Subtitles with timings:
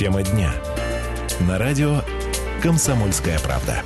[0.00, 0.54] Тема дня.
[1.40, 2.00] На радио
[2.62, 3.82] «Комсомольская правда».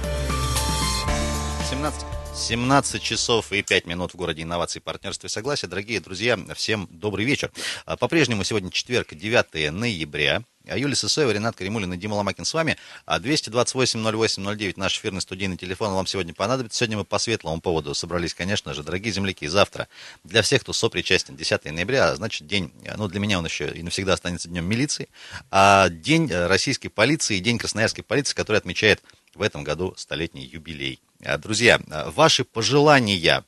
[1.69, 5.69] 17, 17 часов и 5 минут в городе инноваций, партнерства и согласия.
[5.69, 7.53] Дорогие друзья, всем добрый вечер.
[7.87, 10.43] А, По-прежнему сегодня четверг, 9 ноября.
[10.67, 12.77] А Юлия Сысоева, Ренат Каримулин и Дима Ломакин с вами.
[13.07, 16.79] А 228-08-09 наш эфирный студийный телефон вам сегодня понадобится.
[16.79, 19.47] Сегодня мы по светлому поводу собрались, конечно же, дорогие земляки.
[19.47, 19.87] Завтра
[20.25, 23.83] для всех, кто сопричастен, 10 ноября, а значит день, ну для меня он еще и
[23.83, 25.09] навсегда останется днем милиции,
[25.53, 29.03] а день э, российской полиции, день красноярской полиции, который отмечает
[29.35, 31.01] в этом году столетний юбилей.
[31.25, 33.45] А, Друзья, а, ваши пожелания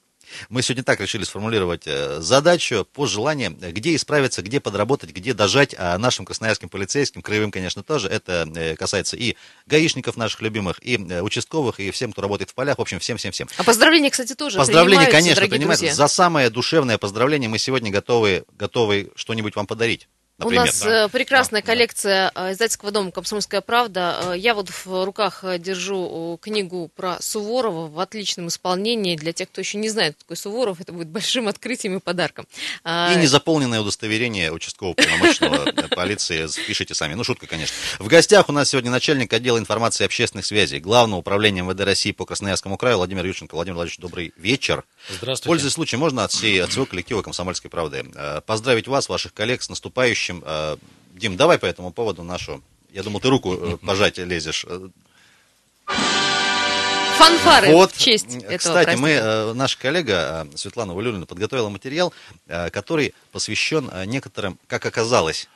[0.49, 5.75] мы сегодня так решили сформулировать э, задачу по желанию, где исправиться, где подработать, где дожать
[5.79, 8.09] а нашим красноярским полицейским, краевым, конечно, тоже.
[8.09, 9.37] Это э, касается и
[9.67, 12.79] гаишников наших любимых, и э, участковых, и всем, кто работает в полях.
[12.79, 13.49] В общем, всем-всем-всем.
[13.57, 15.85] А поздравления, кстати, тоже Поздравления, конечно, принимаются.
[15.85, 15.95] друзья.
[15.95, 20.09] За самое душевное поздравление мы сегодня готовы, готовы что-нибудь вам подарить.
[20.39, 20.63] Например.
[20.63, 21.73] У нас э, прекрасная Да, да.
[21.73, 24.33] коллекция э, издательского дома «Комсомольская правда».
[24.35, 29.17] Э, Я вот в руках держу книгу про Суворова в отличном исполнении.
[29.17, 32.47] Для тех, кто еще не знает, кто такой Суворов, это будет большим открытием и подарком.
[32.85, 36.47] А, И незаполненное удостоверение участкового полномочного полиции.
[36.67, 37.15] Пишите сами.
[37.15, 37.75] Ну, шутка, конечно.
[37.99, 42.13] В гостях у нас сегодня начальник отдела информации и общественных связей Главного управления МВД России
[42.13, 43.55] по Красноярскому краю Владимир Ющенко.
[43.55, 44.85] Владимир Владимирович, добрый вечер.
[45.09, 45.49] Здравствуйте.
[45.49, 48.05] Пользуясь случаем, можно от, всей, от всего коллектива «Комсомольской правды»
[48.45, 50.26] поздравить вас, ваших коллег с наступающим.
[50.33, 50.77] Э,
[51.15, 52.63] Дим, давай по этому поводу нашу...
[52.91, 54.65] Я думал, ты руку э, пожать лезешь.
[54.69, 54.89] Э,
[57.19, 59.27] Фанфары Вот, в честь этого кстати, мы, праздника.
[59.27, 62.13] э, наша коллега Светлана Валюлина подготовила материал,
[62.47, 65.49] который посвящен некоторым, как оказалось,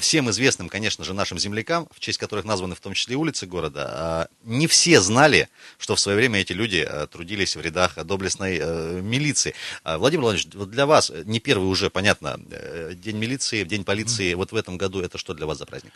[0.00, 4.28] всем известным, конечно же, нашим землякам, в честь которых названы в том числе улицы города.
[4.30, 5.48] Э, Не все знали,
[5.78, 8.58] что в свое время эти люди э, трудились в рядах доблестной
[9.02, 9.54] милиции.
[9.84, 14.52] Владимир Владимирович, вот для вас не первый уже, понятно, э, День милиции, День полиции, вот
[14.52, 15.92] в этом году это что для вас за праздник?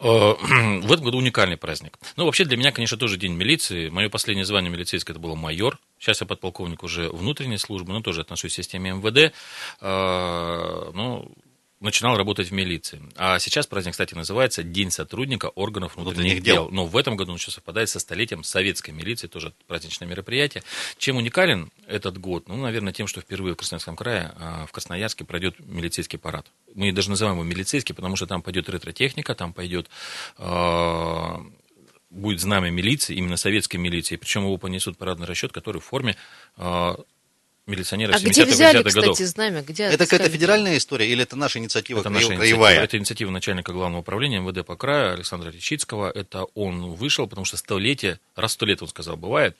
[0.00, 0.34] Э,
[0.82, 1.98] В этом году уникальный праздник.
[2.16, 3.88] Ну, вообще, для меня, конечно, тоже день милиции.
[3.88, 5.78] Мое последнее звание милицейское это было майор.
[5.98, 9.32] Сейчас я подполковник уже внутренней службы, но тоже отношусь к системе МВД.
[9.80, 11.32] Э, Ну,
[11.82, 13.02] начинал работать в милиции.
[13.16, 16.54] А сейчас праздник, кстати, называется День сотрудника органов внутренних Внутренних дел.
[16.64, 16.68] дел.
[16.70, 20.62] Но в этом году он еще совпадает со столетием советской милиции, тоже праздничное мероприятие.
[20.98, 22.48] Чем уникален этот год?
[22.48, 26.46] Ну, наверное, тем, что впервые в Красноярском крае, а, в Красноярске пройдет милицейский парад.
[26.74, 29.88] Мы даже называем его милицейский, потому что там пойдет ретро-техника, там пойдет
[30.38, 31.44] а,
[32.12, 36.16] будет знамя милиции, именно советской милиции, причем его понесут парадный расчет, который в форме
[36.56, 36.96] а,
[37.66, 39.12] милиционеров А где 70-х, взяли, 80-х годов.
[39.12, 39.62] кстати, знамя?
[39.62, 42.40] Где Это какая-то федеральная история или это наша инициатива Это наша инициатива.
[42.40, 42.80] краевая?
[42.84, 46.10] Это инициатива начальника главного управления МВД по краю Александра Речицкого.
[46.10, 49.56] Это он вышел, потому что столетие, раз сто лет, он сказал, бывает.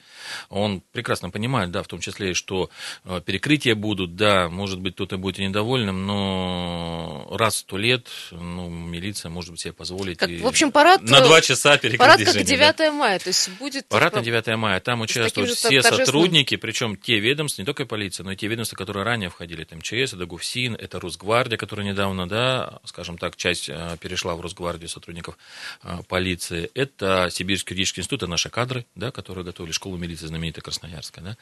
[0.49, 2.71] Он прекрасно понимает, да, в том числе, что
[3.05, 8.69] э, перекрытия будут, да, может быть, кто-то будет и недовольным, но раз сто лет, ну,
[8.69, 10.19] милиция может себе позволить.
[10.19, 12.93] Как, и в общем, парад, На э, два часа перекрыть Парад как движение, 9 да.
[12.93, 13.87] мая, то есть будет...
[13.89, 14.81] Парад на типа, 9 мая.
[14.81, 18.75] Там участвуют все торжественным- сотрудники, причем те ведомства, не только полиция, но и те ведомства,
[18.75, 19.65] которые ранее входили.
[19.65, 24.41] Это МЧС, это ГУФСИН, это Росгвардия, которая недавно, да, скажем так, часть э, перешла в
[24.41, 25.37] Росгвардию сотрудников
[25.83, 26.71] э, полиции.
[26.73, 31.37] Это Сибирский юридический институт, это наши кадры, да, которые готовили школу милиции знаменитая Красноярская, да.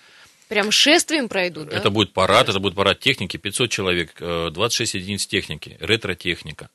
[0.48, 1.76] Прям шествием пройдут, да?
[1.76, 6.68] Это будет парад, это будет парад техники, 500 человек, э, 26 единиц техники, ретро-техника.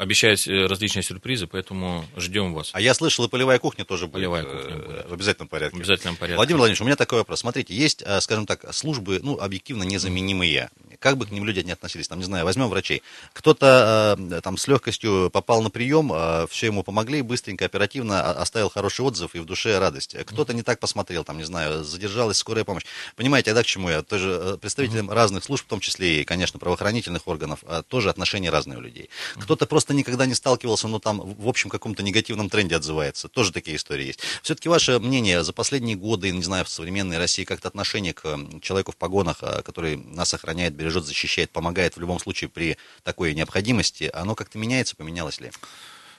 [0.00, 2.70] Обещают э, различные сюрпризы, поэтому ждем вас.
[2.72, 4.14] А я слышал, и полевая кухня тоже будет.
[4.14, 5.10] Полевая э, кухня будет.
[5.10, 5.76] В обязательном порядке.
[5.76, 6.36] В обязательном порядке.
[6.36, 7.40] Владимир Владимирович, у меня такой вопрос.
[7.40, 10.70] Смотрите, есть, э, скажем так, службы, ну, объективно незаменимые.
[11.00, 13.02] Как бы к ним люди не относились, там, не знаю, возьмем врачей.
[13.34, 16.12] Кто-то там с легкостью попал на прием,
[16.48, 20.14] все ему помогли, быстренько, оперативно оставил хороший отзыв и в душе радость.
[20.26, 22.84] Кто-то не так посмотрел, там, не знаю, задержалась скорая помощь.
[23.16, 24.02] Понимаете, а да, к чему я?
[24.02, 28.76] Тоже представителям разных служб, в том числе и, конечно, правоохранительных органов, а, тоже отношения разные
[28.76, 29.08] у людей.
[29.36, 33.28] Кто-то просто никогда не сталкивался, но там в общем каком-то негативном тренде отзывается.
[33.28, 34.20] Тоже такие истории есть.
[34.42, 38.22] Все-таки ваше мнение за последние годы, не знаю, в современной России как-то отношение к
[38.62, 43.34] человеку в погонах, а, который нас охраняет, бережет, защищает, помогает в любом случае при такой
[43.34, 45.50] необходимости, оно как-то меняется, поменялось ли?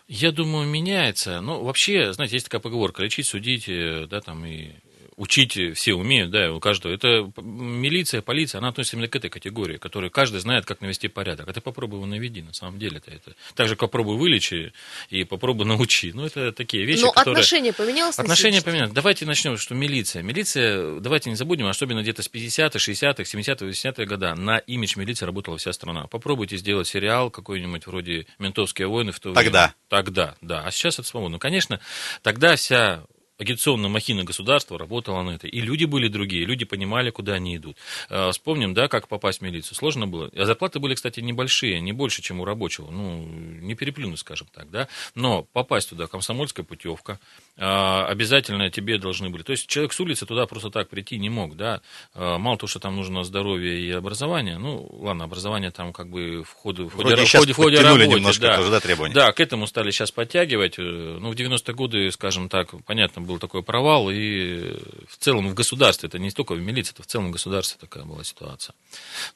[0.07, 1.41] Я думаю, меняется.
[1.41, 4.71] Ну, вообще, знаете, есть такая поговорка, лечить, судить, э, да, там, и
[5.17, 6.91] учить все умеют, да, у каждого.
[6.93, 11.47] Это милиция, полиция, она относится именно к этой категории, которой каждый знает, как навести порядок.
[11.47, 12.97] А ты попробуй его наведи, на самом деле.
[12.97, 13.35] Это, это.
[13.55, 14.71] Так же, как попробуй вылечи
[15.09, 16.13] и попробуй научи.
[16.13, 17.33] Ну, это такие вещи, Но которые...
[17.33, 18.15] отношение поменялось?
[18.15, 18.93] сегодняшний поменялось.
[18.93, 20.23] Давайте начнем, что милиция.
[20.23, 25.25] Милиция, давайте не забудем, особенно где-то с 50-х, 60-х, 70-х, 80-х года на имидж милиции
[25.25, 26.07] работала вся страна.
[26.07, 29.59] Попробуйте сделать сериал какой-нибудь вроде «Ментовские войны» в то Тогда.
[29.59, 29.75] время.
[29.89, 30.63] Тогда, да.
[30.65, 31.37] А сейчас это свободно.
[31.37, 31.81] Конечно,
[32.21, 33.03] тогда вся
[33.41, 35.47] агитационная махина государства работала на это.
[35.47, 37.75] И люди были другие, люди понимали, куда они идут.
[38.09, 39.75] Э, вспомним, да, как попасть в милицию.
[39.75, 40.29] Сложно было.
[40.35, 42.91] А зарплаты были, кстати, небольшие, не больше, чем у рабочего.
[42.91, 44.87] Ну, не переплюнуть, скажем так, да.
[45.15, 47.19] Но попасть туда, комсомольская путевка,
[47.57, 49.41] э, обязательно тебе должны были.
[49.41, 51.81] То есть человек с улицы туда просто так прийти не мог, да.
[52.13, 56.43] Э, мало того, что там нужно здоровье и образование, ну, ладно, образование там как бы
[56.43, 58.57] в ходе, в ходе, в ходе, в ходе работы, немножко да.
[58.57, 59.15] тоже, да, требования?
[59.15, 60.77] Да, к этому стали сейчас подтягивать.
[60.77, 64.75] Ну, в 90-е годы, скажем так, понятно, был такой провал, и
[65.07, 68.03] в целом в государстве, это не столько в милиции, это в целом в государстве такая
[68.03, 68.75] была ситуация.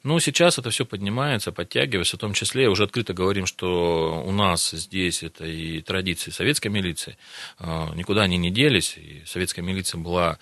[0.02, 4.70] Но сейчас это все поднимается, подтягивается, в том числе уже открыто говорим, что у нас
[4.70, 7.16] здесь это и традиции советской милиции,
[7.58, 10.38] а, никуда они не делись, и советская милиция была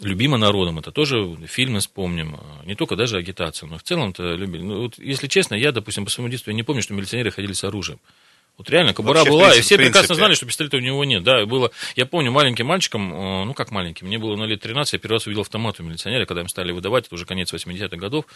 [0.00, 4.62] любима народом, это тоже фильмы вспомним, а, не только даже агитацию, но в целом-то любили.
[4.62, 7.64] Ну, вот, если честно, я, допустим, по своему детству не помню, что милиционеры ходили с
[7.64, 8.00] оружием.
[8.56, 10.14] Вот реально, кобура Вообще, была, принцип- и все прекрасно принципе.
[10.14, 11.24] знали, что пистолета у него нет.
[11.24, 11.72] Да, было.
[11.96, 15.14] Я помню маленьким мальчиком, э, ну как маленьким, мне было на лет 13, я первый
[15.14, 18.26] раз увидел автомат у милиционера, когда им стали выдавать, это уже конец 80-х годов.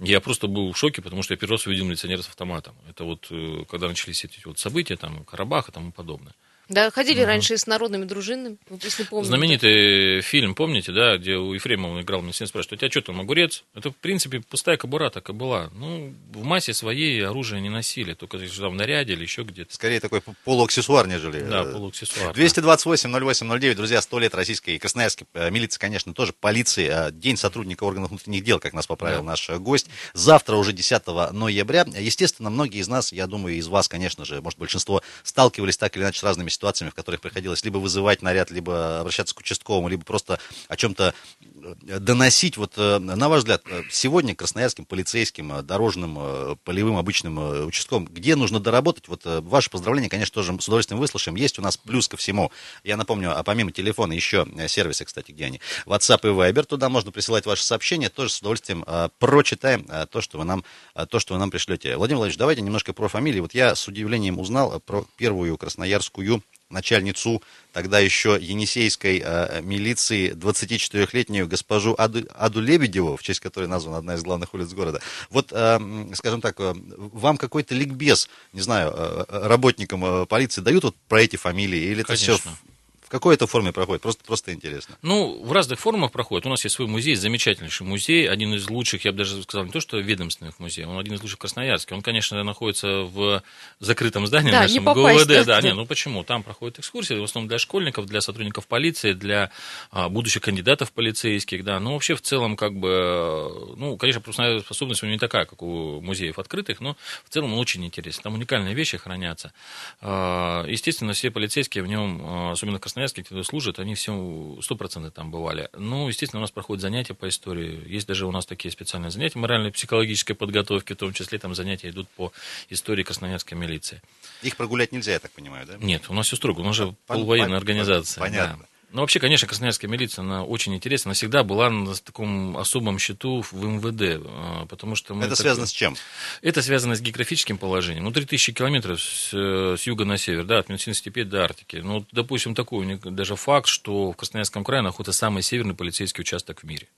[0.00, 2.74] Я просто был в шоке, потому что я первый раз увидел милиционера с автоматом.
[2.88, 6.34] Это вот э, когда начались эти вот события, там, Карабах и тому подобное.
[6.70, 9.28] Да, ходили раньше с народными дружинами, если помните.
[9.28, 13.20] Знаменитый фильм, помните, да, где у Ефремова играл, мне сын спрашивает, у тебя что там,
[13.20, 13.64] огурец?
[13.74, 15.68] Это, в принципе, пустая кобура так и была.
[15.74, 19.74] Ну, в массе своей оружие не носили, только если там в наряде или еще где-то.
[19.74, 21.40] Скорее такой полуаксессуар, нежели...
[21.40, 22.34] Да, э, полуаксессуар.
[22.34, 26.88] 228-08-09, друзья, сто лет российской и красноярской э, милиции, конечно, тоже полиции.
[27.08, 29.24] э, День сотрудника органов внутренних дел, как нас поправил Да.
[29.24, 29.88] наш э, гость.
[30.14, 31.84] Завтра уже 10 ноября.
[31.98, 36.04] Естественно, многие из нас, я думаю, из вас, конечно же, может, большинство, сталкивались так или
[36.04, 40.04] иначе с разными ситуациями, в которых приходилось либо вызывать наряд, либо обращаться к участковому, либо
[40.04, 42.56] просто о чем-то э, доносить.
[42.56, 48.60] Вот, э, на ваш взгляд, э, сегодня красноярским полицейским, дорожным, полевым, обычным участковым, где нужно
[48.60, 49.08] доработать?
[49.08, 51.36] Вот ваши поздравления, конечно, тоже с удовольствием выслушаем.
[51.36, 52.50] Есть у нас плюс ко всему.
[52.84, 55.60] Я напомню, а помимо телефона еще сервисы, кстати, где они?
[55.86, 56.64] WhatsApp и Viber.
[56.64, 58.08] Туда можно присылать ваши сообщения.
[58.08, 58.84] Тоже с удовольствием
[59.18, 60.64] прочитаем то, что вы нам,
[61.08, 61.96] то, что вы нам пришлете.
[61.96, 63.40] Владимир Владимирович, давайте немножко про фамилии.
[63.40, 71.46] Вот я с удивлением узнал про первую красноярскую начальницу тогда еще Енисейской э, милиции 24-летнюю
[71.46, 75.00] госпожу Аду, Аду Лебедеву, в честь которой названа одна из главных улиц города.
[75.30, 75.78] Вот, э,
[76.14, 81.22] скажем так, э, вам какой-то ликбез, не знаю, э, э, работникам полиции дают вот про
[81.22, 81.80] эти фамилии?
[81.80, 82.69] Или это все Конечно.
[83.10, 84.02] Какой это форме проходит?
[84.02, 84.96] Просто, просто интересно.
[85.02, 86.46] Ну, в разных формах проходит.
[86.46, 89.72] У нас есть свой музей, замечательнейший музей, один из лучших, я бы даже сказал, не
[89.72, 91.94] то, что ведомственных музеев, он один из лучших в Красноярске.
[91.94, 93.42] Он, конечно, находится в
[93.80, 95.46] закрытом здании Да, нашем не попасть, ГУВД.
[95.46, 95.60] да.
[95.62, 96.22] Не, ну почему?
[96.24, 99.50] Там проходят экскурсии, в основном для школьников, для сотрудников полиции, для
[99.90, 101.80] а, будущих кандидатов полицейских, да.
[101.80, 105.62] Но вообще в целом, как бы, ну, конечно, пропускная способность у него не такая, как
[105.62, 108.22] у музеев открытых, но в целом он очень интересен.
[108.22, 109.52] Там уникальные вещи хранятся.
[110.00, 115.10] А, Естественно, все полицейские в нем, а, особенно в Красноярске, кто служат, они все стопроцентно
[115.10, 115.68] там бывали.
[115.76, 117.82] Ну, естественно, у нас проходят занятия по истории.
[117.86, 122.08] Есть даже у нас такие специальные занятия морально-психологической подготовки, в том числе там занятия идут
[122.08, 122.32] по
[122.68, 124.02] истории красноярской милиции.
[124.42, 125.76] Их прогулять нельзя, я так понимаю, да?
[125.78, 128.20] Нет, у нас все строго, у нас же Пон- полувоенная организация.
[128.20, 128.58] понятно.
[128.60, 128.66] да.
[128.92, 131.10] Ну, вообще, конечно, красноярская милиция, она очень интересна.
[131.10, 135.22] Она всегда была на таком особом счету в МВД, а, потому что мы...
[135.24, 135.94] Это так- связано с чем?
[136.42, 138.04] это связано с географическим положением.
[138.04, 141.76] Ну, 3000 километров с, э, с юга на север, да, от Медицинской степи до Арктики.
[141.76, 146.64] Ну, допустим, такой даже факт, что в Красноярском крае находится самый северный полицейский участок в
[146.64, 146.88] мире.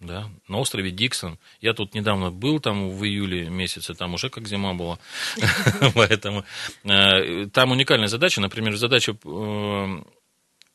[0.00, 1.38] Да, на острове Диксон.
[1.60, 4.98] Я тут недавно был там в июле месяце, там уже как зима была.
[5.94, 6.44] Поэтому
[6.84, 8.40] э, там уникальная задача.
[8.40, 10.02] Например, задача э,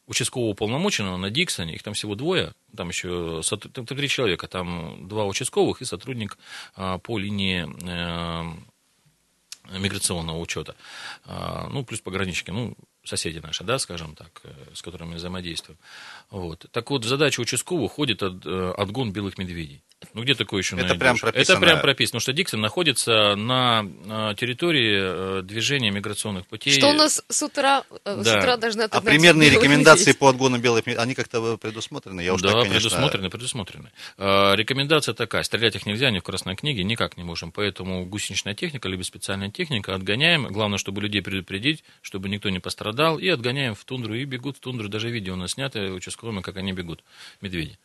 [0.10, 3.42] участкового уполномоченного на Диксоне, их там всего двое, там еще
[3.74, 6.38] там три человека, там два участковых и сотрудник
[6.76, 10.76] а, по линии э, миграционного учета.
[11.26, 15.78] А, Ну, плюс пограничники, ну, соседи наши, да, скажем так, э, с которыми мы взаимодействуем.
[16.32, 16.66] Вот.
[16.72, 19.84] Так вот, в задачу участкового входит э, отгон белых медведей.
[20.14, 21.00] Ну, где такое еще Это найдешь?
[21.00, 21.54] прям прописано.
[21.58, 26.72] Это прям прописано, потому что Диксон находится на э, территории э, движения миграционных путей.
[26.72, 28.40] Что у нас с утра, э, с Да.
[28.40, 32.22] утра должны А примерные рекомендации по отгону белых они как-то предусмотрены?
[32.22, 32.80] Я уж да, так, конечно...
[32.80, 33.92] предусмотрены, предусмотрены.
[34.18, 37.52] Рекомендация такая, стрелять их нельзя, ни в красной книге, никак не можем.
[37.52, 40.48] Поэтому гусеничная техника, либо специальная техника, отгоняем.
[40.48, 43.20] Главное, чтобы людей предупредить, чтобы никто не пострадал.
[43.20, 44.88] И отгоняем в тундру, и бегут в тундру.
[44.88, 47.04] Даже видео у нас снято участковыми, как они бегут,
[47.42, 47.78] медведи.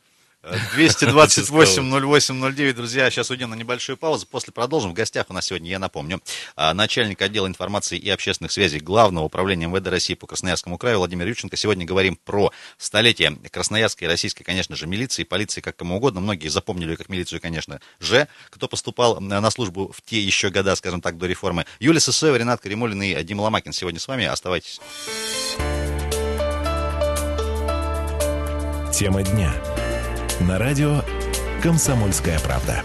[0.77, 4.91] 228-08-09, друзья, сейчас уйдем на небольшую паузу, после продолжим.
[4.91, 6.21] В гостях у нас сегодня, я напомню,
[6.55, 11.27] а, начальник отдела информации и общественных связей Главного управления МВД России по Красноярскому краю Владимир
[11.27, 11.57] Юченко.
[11.57, 16.21] Сегодня говорим про столетие красноярской российской, конечно же, милиции, полиции, как кому угодно.
[16.21, 21.01] Многие запомнили как милицию, конечно же, кто поступал на службу в те еще года, скажем
[21.01, 21.65] так, до реформы.
[21.81, 24.27] Юлия Сысоева, Ренат Каримулин и Дима Ломакин сегодня с вами.
[24.27, 24.81] Оставайтесь.
[28.93, 29.74] Тема дня.
[30.41, 31.03] На радио
[31.62, 32.83] «Комсомольская правда».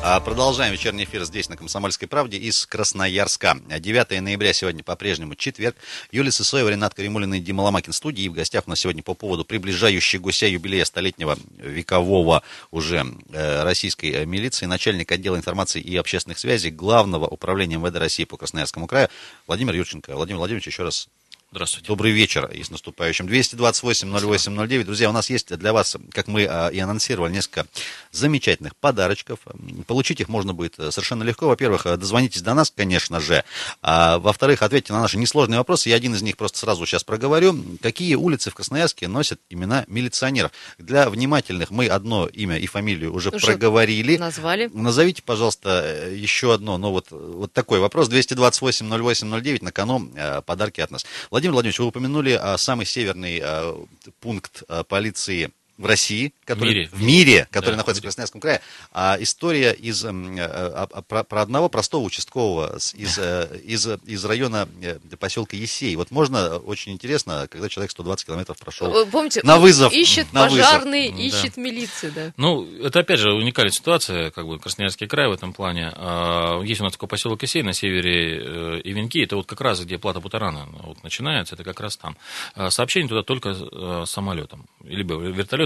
[0.00, 3.58] А Продолжаем вечерний эфир здесь, на Комсомольской правде, из Красноярска.
[3.68, 5.74] 9 ноября сегодня по-прежнему четверг.
[6.12, 8.22] Юлия Сысоева, Ренат Каримулин и Дима Ломакин в студии.
[8.22, 14.12] И в гостях у нас сегодня по поводу приближающегося юбилея столетнего векового уже э, российской
[14.12, 19.08] э, милиции, начальник отдела информации и общественных связей Главного управления МВД России по Красноярскому краю
[19.48, 20.14] Владимир Юрченко.
[20.14, 21.08] Владимир Владимирович, еще раз
[21.52, 21.86] Здравствуйте.
[21.86, 23.28] Добрый вечер и с наступающим.
[23.28, 24.84] 228-08-09.
[24.84, 27.66] Друзья, у нас есть для вас, как мы а, и анонсировали, несколько
[28.10, 29.38] замечательных подарочков.
[29.86, 31.46] Получить их можно будет э, совершенно легко.
[31.46, 33.44] Во-первых, э, дозвонитесь до нас, конечно же.
[33.80, 35.88] А, во-вторых, ответьте на наши несложные вопросы.
[35.88, 37.56] Я один из них просто сразу сейчас проговорю.
[37.80, 40.50] Какие улицы в Красноярске носят имена милиционеров?
[40.78, 44.16] Для внимательных мы одно имя и фамилию уже, Уже проговорили.
[44.16, 44.68] Назвали.
[44.74, 48.10] Назовите, пожалуйста, э, еще одно, ну вот, вот такой вопрос.
[48.10, 50.10] 228-08-09 на кону
[50.44, 51.06] подарки от нас.
[51.36, 53.78] Владимир Владимирович, вы упомянули а, самый северный а,
[54.20, 56.88] пункт а, полиции в России, который, мире.
[56.92, 58.06] в мире, который Да, находится в в.
[58.06, 58.60] Красноярском крае.
[58.92, 63.60] А история из, м, э, а, а, про, про одного простого участкового с- из, э,
[63.64, 65.94] из, из района э, поселка Есей.
[65.96, 70.48] Вот можно, очень интересно, когда человек 120 километров прошел Вы Помните, на вызов, ищет на
[70.48, 70.64] вызов.
[70.64, 71.18] пожарный, Да.
[71.18, 72.32] ищет милицию, да.
[72.36, 75.92] Ну, это опять же уникальная ситуация, как бы Красноярский край в этом плане.
[75.94, 78.38] А, Есть у нас такой поселок Исей на севере
[78.78, 82.16] э, Ивенки, это вот как раз где плата Бутарана вот начинается, это как раз там.
[82.54, 85.14] А, Сообщение туда только э, самолетом, либо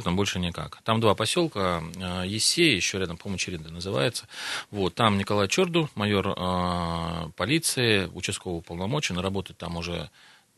[0.00, 0.80] вертолетом, больше никак.
[0.83, 4.26] Там два поселка, э, Есей, еще рядом, по-моему, Черенда называется.
[4.71, 10.11] Вот, там Николай Черду, майор э, полиции, участковый полномочий, работает там уже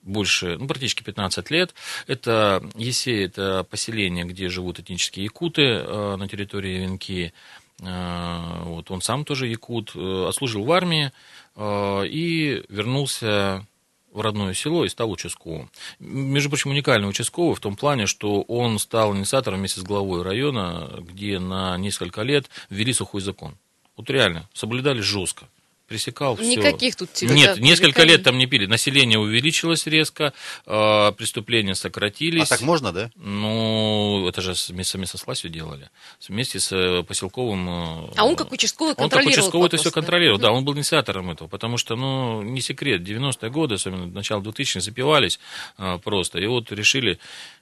[0.02, 1.74] больше, ну, практически 15 лет.
[2.06, 7.32] Это Есей, это поселение, где живут этнические якуты э, на территории Венки.
[7.80, 11.12] Э, вот, он сам тоже якут, э, отслужил в армии
[11.56, 13.66] э, и вернулся
[14.12, 15.70] в родное село и стал участковым.
[15.98, 20.90] Между прочим, уникальный участковый в том плане, что он стал инициатором вместе с главой района,
[20.98, 23.56] где на несколько лет ввели сухой закон.
[23.96, 25.46] Вот реально, соблюдали жестко.
[25.92, 26.56] Пресекал все.
[26.56, 28.64] Никаких тут тебе, Нет, да, несколько лет там не пили.
[28.64, 30.32] Население увеличилось резко,
[30.64, 32.44] э, преступления сократились.
[32.44, 33.10] А так можно, да?
[33.16, 35.90] Ну, это же вместе со властью делали.
[36.26, 37.68] Вместе с э, поселковым...
[37.68, 39.94] э, А он как участковый он как контролировал участковый это вопрос, все да?
[40.00, 44.40] контролировал, да, он был инициатором этого, потому что, ну, не секрет, 90-е годы, особенно начало
[44.40, 45.38] 2000-х, запивались
[45.76, 47.18] а, просто, и вот решили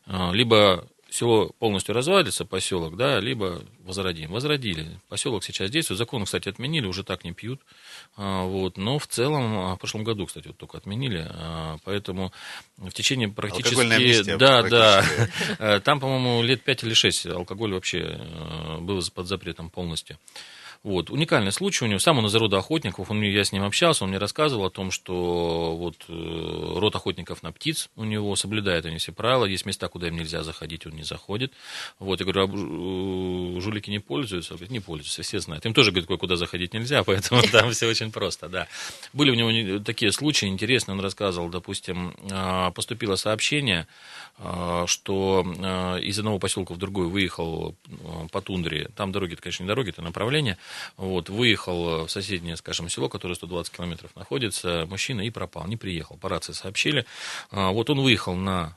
[0.06, 4.30] а, либо село полностью развалится, поселок, да, либо возродим.
[4.30, 5.00] Возродили.
[5.08, 7.60] Поселок сейчас действует, закон, кстати, отменили, уже так не пьют,
[8.16, 12.32] а, вот, но в целом, а, в прошлом году, кстати, вот только отменили, а, поэтому
[12.76, 13.80] в течение практически...
[13.80, 15.56] Амнистия Да, да, практически.
[15.58, 18.20] Э, Там, по-моему, лет 5 или 6 алкоголь вообще
[18.80, 20.18] был под запретом полностью.
[20.82, 21.10] Вот.
[21.10, 21.98] Уникальный случай у него.
[21.98, 23.10] Сам он из рода охотников.
[23.10, 26.12] Он, я с ним общался, он мне рассказывал о том, что вот э,
[26.78, 29.44] род охотников на птиц у него, соблюдают они все правила.
[29.44, 31.52] Есть места, куда им нельзя заходить, он не заходит.
[31.98, 32.20] Вот.
[32.20, 34.54] Я говорю, а э, жулики не пользуются?
[34.54, 35.66] Говорит, не пользуются, все знают.
[35.66, 38.66] Им тоже, говорит, кое-куда заходить нельзя, поэтому там все очень просто, да.
[39.12, 40.94] Были у него не- такие случаи интересные.
[40.94, 43.86] Он рассказывал, допустим, а, поступило сообщение,
[44.38, 47.76] а, что а, из одного поселка в другой выехал
[48.32, 50.56] по тундре, там дороги, это, конечно, не дороги, это направление,
[50.96, 56.16] вот, выехал в соседнее, скажем, село, которое 120 километров находится, мужчина и пропал, не приехал,
[56.16, 57.06] по рации сообщили.
[57.50, 58.76] А, Вот он выехал на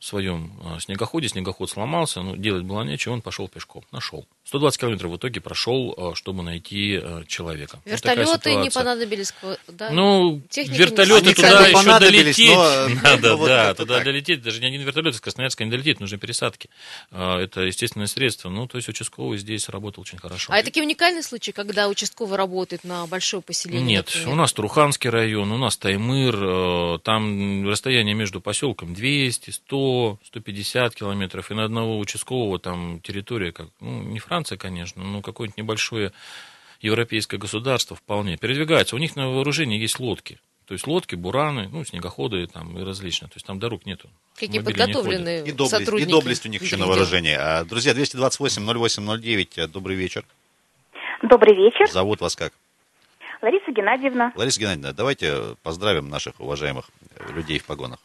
[0.00, 4.26] своем а, снегоходе, снегоход сломался, ну, делать было нечего, он пошел пешком, нашел.
[4.44, 7.80] 120 километров в итоге прошел, а, чтобы найти а, человека.
[7.84, 8.70] Вот Вертолеты не ситуация.
[8.70, 9.34] понадобились,
[9.68, 9.90] да?
[9.90, 12.48] Ну, Техника не вертолеты Они, туда еще долететь.
[12.48, 14.04] но, Надо, ну, вот да, туда так.
[14.04, 14.42] долететь.
[14.42, 16.70] Даже ни один вертолет из Красноярска не долетит, нужны пересадки.
[17.10, 18.48] Это естественное средство.
[18.48, 20.50] Ну, то есть участковый здесь работал очень хорошо.
[20.50, 23.82] А это такие уникальные случаи, когда участковый работает на большое поселение?
[23.82, 24.28] Нет, например?
[24.30, 29.89] у нас Турханский район, у нас Таймыр, там расстояние между поселком 200, 100,
[30.24, 35.58] 150 километров, и на одного участкового там территория, как, ну, не Франция, конечно, но какое-нибудь
[35.58, 36.12] небольшое
[36.80, 38.96] европейское государство вполне передвигается.
[38.96, 40.38] У них на вооружении есть лодки.
[40.66, 43.28] То есть лодки, бураны, ну, снегоходы там и различные.
[43.28, 44.08] То есть там дорог нету.
[44.34, 46.10] Какие Автомобили не подготовленные И доблесть, и сотрудники.
[46.10, 47.34] доблесть у них еще на вооружении.
[47.36, 50.24] А, Друзья, 228-08-09, добрый вечер.
[51.22, 52.52] Добрый вечер, Зовут вас как?
[53.42, 54.32] Лариса Геннадьевна.
[54.36, 57.98] Лариса Геннадьевна, давайте поздравим наших уважаемых э, людей в погонах.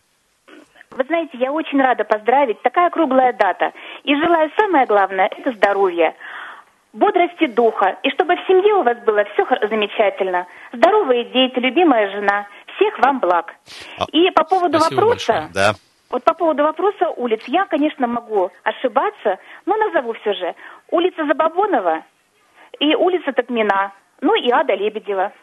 [0.95, 2.61] Вы знаете, я очень рада поздравить.
[2.61, 3.73] Такая круглая дата.
[4.03, 6.15] И желаю самое главное– это здоровье,
[6.93, 7.97] бодрости духа.
[8.03, 10.47] И чтобы в семье у вас было все замечательно.
[10.71, 12.47] Здоровые дети, любимая жена.
[12.77, 13.53] Всех вам благ.
[13.99, 15.49] А- И по поводу Спасибо вопроса, большое.
[15.53, 15.73] Да.
[16.11, 20.55] вот по поводу вопроса улиц, я, конечно, могу ошибаться, но назову все же.
[20.91, 22.03] Улица Забабонова
[22.79, 25.33] и улица Токмина, ну и Ада Лебедева.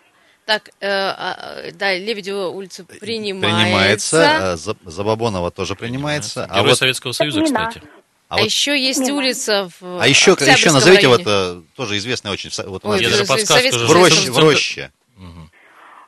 [0.44, 3.56] Так, э, а, да, Лебедева улица принимается.
[3.64, 4.16] Принимается.
[4.16, 6.44] э, За- Забабонова тоже принимается.
[6.46, 7.80] А Герой вот Советского Союза, кстати.
[8.28, 9.18] А, а вот- еще есть Мимо.
[9.18, 11.60] улица в А еще, еще назовите вот районе.
[11.60, 13.92] э, тоже известная очень, в вот у Ой, Я здесь же подсказку Советский уже в
[13.92, 14.36] роще, Союз.
[14.36, 14.92] в роще.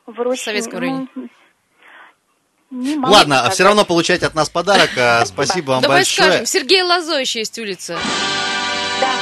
[0.07, 1.07] В Роще, Советском районе.
[1.14, 1.29] ну,
[2.71, 3.55] не могу Ладно, а сказать.
[3.55, 4.91] все равно получаете от нас подарок.
[4.99, 6.29] а, Спасибо вам Давай большое.
[6.29, 7.99] скажем, Сергей Лазо еще есть улица.
[9.00, 9.12] Да,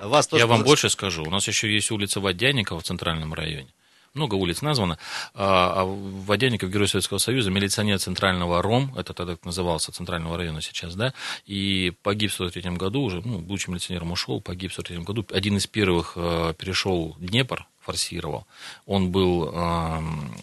[0.00, 0.08] да.
[0.08, 1.22] Вас тоже Я вам больше скажу.
[1.24, 3.68] У нас еще есть улица Водяникова в центральном районе.
[4.14, 4.98] Много улиц названо.
[5.34, 10.96] А а Водяников, Герой Советского Союза, милиционер центрального РОМ, это тогда назывался, центрального района сейчас,
[10.96, 11.14] да,
[11.46, 15.24] и погиб в 43 году уже, ну, будучи милиционером, ушел, погиб в 43 году.
[15.32, 18.46] Один из первых э, перешел Днепр, форсировал.
[18.86, 20.34] Он был эм,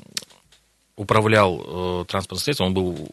[0.95, 1.61] управлял
[2.01, 3.09] э, транспортным средством, он был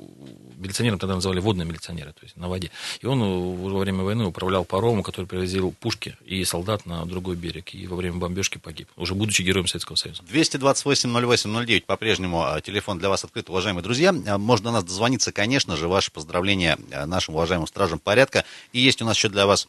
[0.65, 2.71] милиционером, тогда называли водные милиционеры, то есть на воде.
[3.01, 7.37] И он э, во время войны управлял паромом, который привозил пушки и солдат на другой
[7.37, 7.75] берег.
[7.75, 10.23] И во время бомбежки погиб, уже будучи героем Советского Союза.
[10.33, 14.15] 228-08-09, по-прежнему а, телефон для вас открыт, уважаемые друзья.
[14.27, 18.45] А, Можно до нас дозвониться, конечно же, ваши поздравления а, нашим уважаемым стражам порядка.
[18.73, 19.69] И есть у нас еще для вас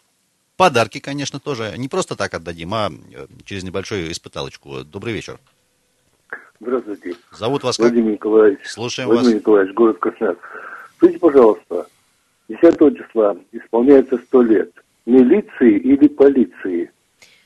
[0.57, 1.73] подарки, конечно, тоже.
[1.77, 4.83] Не просто так отдадим, а э, через небольшую испыталочку.
[4.83, 5.39] Добрый вечер.
[6.59, 7.87] Здравствуйте, Зовут вас как?
[7.87, 8.59] Владимир Николаевич.
[8.63, 9.41] Слушаем Владимир вас.
[9.41, 10.39] Николаевич, город Красноярск.
[10.97, 11.87] Скажите, пожалуйста,
[12.49, 12.61] 10
[12.97, 14.71] числа исполняется 100 лет.
[15.05, 16.91] Милиции или полиции?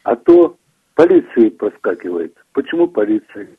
[0.03, 0.57] А то
[0.95, 2.35] полиции проскакивает.
[2.53, 3.49] Почему полиции?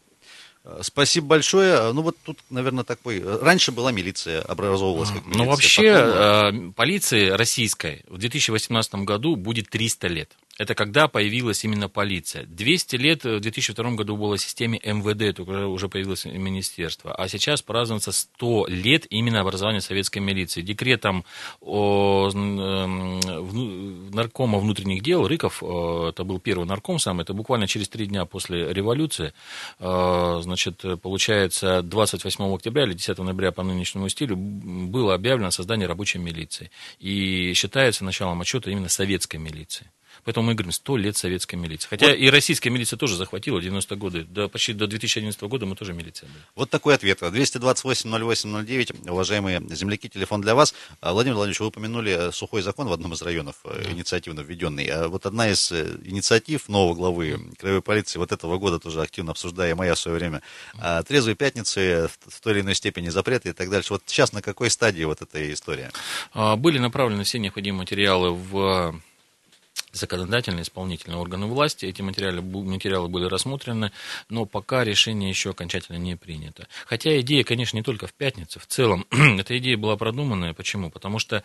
[0.65, 1.75] Э, Спасибо большое.
[1.75, 3.21] Э, Ну вот тут, наверное, такой...
[3.21, 5.45] э, Раньше была милиция, образовывалась как милиция.
[5.45, 10.31] Но вообще потом, э, полиции российской в 2018 году будет 300 лет.
[10.61, 12.45] Это когда появилась именно полиция.
[12.45, 17.15] 200 лет в 2002 году было системе МВД, только уже, появилось министерство.
[17.15, 20.61] А сейчас празднуется 100 лет именно образования советской милиции.
[20.61, 21.25] Декретом
[21.63, 27.67] о, эм, вну- наркома внутренних дел Рыков, э, это был первый нарком сам, это буквально
[27.67, 29.33] через три дня после революции,
[29.79, 36.19] э, значит, получается, 28 октября или 10 ноября по нынешнему стилю было объявлено создание рабочей
[36.19, 36.71] милиции.
[36.99, 39.91] И считается началом отчета именно советской милиции.
[40.25, 41.89] Поэтому мы говорим 100 лет советской милиции.
[41.89, 44.25] Хотя и российская милиция тоже захватила в 90-е годы.
[44.25, 46.43] До, почти до 2011 года мы тоже милиция были.
[46.55, 47.23] Вот такой ответ.
[47.23, 49.11] 228-08-09.
[49.11, 50.75] Уважаемые земляки, телефон для вас.
[51.01, 54.87] А, Владимир Владимирович, вы упомянули э, сухой закон в одном из районов, э, инициативно введенный.
[54.87, 59.33] А Вот одна из э, инициатив нового главы краевой полиции вот этого года, тоже активно
[59.33, 60.43] обсуждаемая в свое время,
[60.79, 63.93] а, трезвые пятницы, в той или иной степени запреты и так дальше.
[63.93, 65.91] Вот сейчас на какой стадии вот эта история?
[66.35, 69.01] Были направлены все необходимые материалы в
[69.93, 71.87] законодательные исполнительные органы власти.
[71.87, 73.93] Эти материалы, материалы были рассмотрены,
[74.29, 76.69] но пока решение еще окончательно не принято.
[76.87, 80.55] Хотя идея, конечно, не только в пятницу, в целом эта идея была продуманная.
[80.55, 80.91] Почему?
[80.91, 81.43] Потому что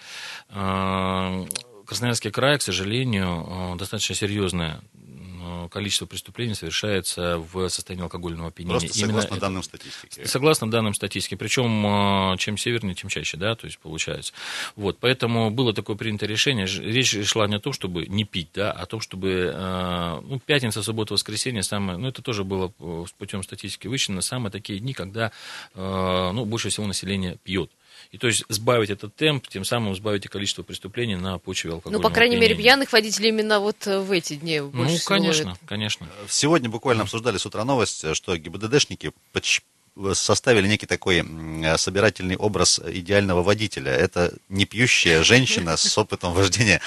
[0.49, 1.45] э,
[1.85, 8.79] Красноярский край, к сожалению, э, достаточно серьезное э, количество преступлений совершается в состоянии алкогольного опьянения.
[8.79, 10.25] Просто Именно согласно это- данным статистики.
[10.25, 11.85] Согласно данным статистики, причем
[12.33, 14.33] э, чем севернее, тем чаще, да, то есть получается.
[14.75, 18.71] Вот, поэтому было такое принято решение, речь шла не о том, чтобы не пить, да,
[18.71, 19.53] а о том, чтобы,
[20.23, 22.69] ну, пятница, суббота, воскресенье, самое, ну, это тоже было
[23.17, 25.31] путем статистики вычислено, самые такие дни, когда,
[25.75, 27.71] ну, больше всего население пьет.
[28.11, 31.75] И то есть сбавить этот темп, тем самым сбавить и количество преступлений на почве Ну,
[31.77, 35.07] алкогольного по крайней мере, пьяных водителей именно вот э, в эти дни больше Ну, всего
[35.15, 35.59] конечно, ловят.
[35.65, 36.07] конечно.
[36.29, 39.11] Сегодня буквально обсуждали с утра новость, что ГИБДДшники
[40.13, 41.23] составили некий такой
[41.77, 43.91] собирательный образ идеального водителя.
[43.91, 46.81] Это не пьющая женщина с опытом вождения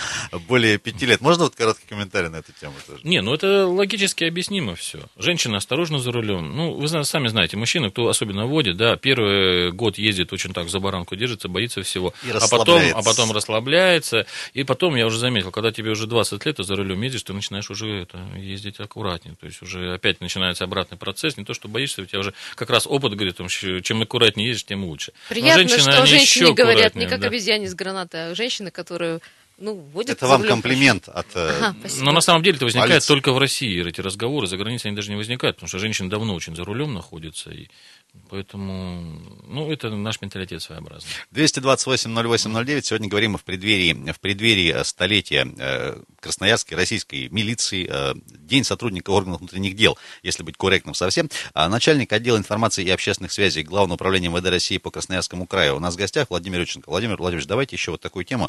[0.49, 1.21] более пяти лет.
[1.21, 3.01] Можно вот короткий комментарий на эту тему тоже?
[3.05, 5.01] Не, ну это логически объяснимо все.
[5.17, 6.55] Женщина осторожно за рулем.
[6.55, 10.81] Ну, вы сами знаете, мужчина, кто особенно водит, да, первый год ездит очень так за
[10.81, 12.13] баранку держится, боится всего.
[12.27, 14.27] И а потом, а потом расслабляется.
[14.55, 17.33] И потом, я уже заметил, когда тебе уже 20 лет, ты за рулем едешь, ты
[17.33, 19.37] начинаешь уже это, ездить аккуратнее.
[19.37, 21.37] То есть уже опять начинается обратный процесс.
[21.37, 23.37] Не то, что боишься, у тебя уже как раз опыт говорит,
[23.85, 25.13] чем аккуратнее едешь, тем лучше.
[25.31, 27.27] Но Приятно, женщины, что они женщины говорят не как да.
[27.29, 29.21] обезьяне с гранатой, а женщины, которые,
[29.59, 31.27] ну, водят Это вам комплимент от...
[31.35, 32.05] э, Ага, спасибо.
[32.05, 33.09] Но на самом деле это возникает Полиция.
[33.15, 34.47] только в России, эти разговоры.
[34.47, 37.51] За границей они даже не возникают, потому что женщины давно очень за рулем находятся.
[37.51, 37.69] И
[38.29, 41.11] поэтому, ну, это наш менталитет своеобразный.
[41.33, 42.83] 228-08-09.
[42.83, 49.41] Сегодня говорим в преддверии, в преддверии столетия э, Красноярской российской милиции, э, День сотрудника органов
[49.41, 51.29] внутренних дел, если быть корректным совсем.
[51.55, 55.77] А начальник отдела информации и общественных связей Главного управления МВД России по Красноярскому краю.
[55.77, 56.89] У нас в гостях Владимир Юченко.
[56.91, 58.49] Владимир Владимирович, давайте еще вот такую тему.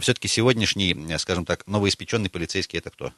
[0.00, 3.12] Все-таки сегодняшний, э, скажем так, новоиспеченный полицейский это кто?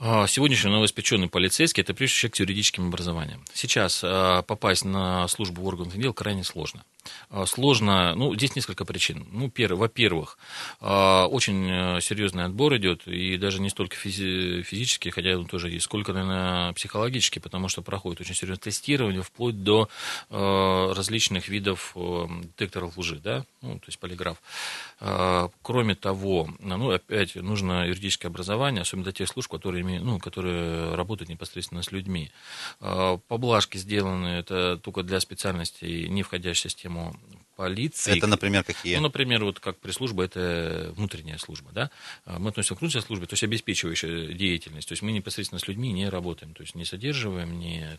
[0.00, 3.44] А, сегодняшний новоиспеченный полицейский– это прежде всего человек с юридическим образованием.
[3.52, 6.84] Сейчас а, попасть на службу в органах дел крайне сложно.
[7.30, 9.26] А, сложно, ну, здесь несколько причин.
[9.32, 10.38] Ну, первое, во-первых,
[10.80, 15.84] очень э, серьезный отбор идет, и даже не столько физи- физический, хотя он тоже есть,
[15.84, 19.88] сколько, наверное, психологический, потому что проходит очень серьезное тестирование, вплоть до
[20.30, 24.40] различных видов э, детекторов лжи, да, ну, то есть полиграф.
[25.62, 31.28] Кроме того, ну, опять нужно юридическое образование, особенно для тех служб, которые ну, которые работают
[31.28, 32.30] непосредственно с людьми.
[32.80, 36.87] А, поблажки сделаны это только для специальностей, не входящих в систему
[37.58, 38.16] полиции.
[38.16, 38.94] Это, например, какие?
[38.96, 41.90] Ну, например, вот как пресс-служба, это внутренняя служба, да.
[42.24, 44.86] А, мы относимся к внутренней службе, то есть обеспечивающая деятельность.
[44.86, 47.98] То есть мы непосредственно с людьми не работаем, то есть не содерживаем, не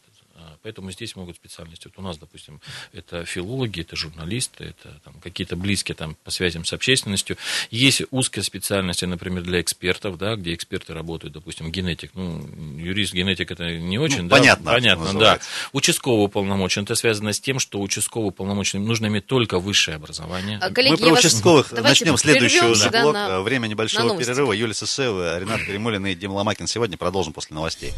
[0.61, 1.87] поэтому здесь могут специальности.
[1.87, 2.61] Вот у нас, допустим,
[2.93, 7.37] это филологи, это журналисты, это там, какие-то близкие там, по связям с общественностью.
[7.71, 12.11] Есть узкие специальности, например, для экспертов, да, где эксперты работают, допустим, генетик.
[12.13, 14.37] Ну, юрист, генетик это не ну, очень, ну, да?
[14.37, 14.71] Понятно.
[14.71, 15.39] Понятно, да.
[15.73, 16.83] Участковый уполномочен.
[16.83, 20.59] Это связано с тем, что участковый уполномочен нужно иметь только высшее образование.
[20.61, 21.81] А, коллеги, Мы про участковых вас...
[21.81, 23.13] начнем следующий уже блок.
[23.13, 23.41] На...
[23.41, 24.53] Время небольшого перерыва.
[24.53, 26.67] Юлия Сысеева, Ренат Перемулин и Дима Ломакин.
[26.67, 27.93] Сегодня продолжим после новостей.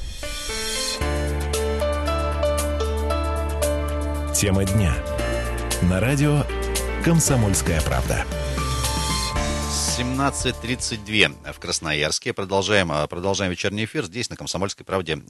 [4.42, 4.92] Тема дня.
[5.84, 6.44] На радио
[7.06, 8.26] «Комсомольская правда».
[9.70, 12.34] 17.32 в Красноярске.
[12.34, 15.22] Продолжаем, э, продолжаем вечерний эфир здесь, на «Комсомольской правде».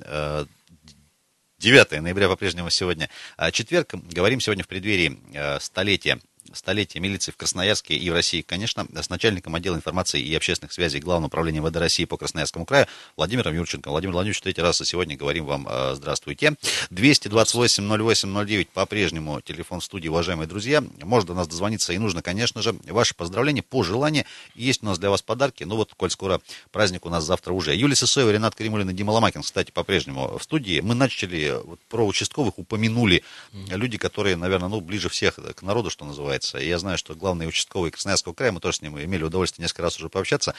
[1.59, 3.95] 9 э, ноября по-прежнему сегодня э, четверг.
[3.95, 5.19] Говорим сегодня в преддверии
[5.59, 6.21] столетия
[6.53, 10.99] столетия милиции в Красноярске и в России, конечно, с начальником отдела информации и общественных связей
[10.99, 13.89] Главного управления ВД России по Красноярскому краю Владимиром Юрченко.
[13.89, 16.55] Владимир Владимирович, третий раз сегодня говорим вам э, здравствуйте.
[16.91, 20.83] 228-08-09 по-прежнему телефон в студии, уважаемые друзья.
[21.03, 24.25] Можно до нас дозвониться и нужно, конечно же, ваши поздравления, пожелания.
[24.55, 25.63] Есть у нас для вас подарки.
[25.63, 27.75] Ну вот, коль скоро праздник у нас завтра уже.
[27.75, 30.79] Юлия Сысоева, Ренат Каримулин и Дима Ломакин, кстати, по-прежнему в студии.
[30.81, 33.23] Мы начали вот, про участковых, упомянули
[33.69, 36.57] люди, которые, наверное, ну, ближе всех к народу, что называется называется.
[36.57, 39.97] я знаю, что главный участковый Красноярского края, мы тоже с ним имели удовольствие несколько раз
[39.97, 40.55] уже пообщаться.